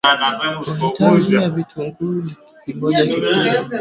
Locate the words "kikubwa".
3.07-3.65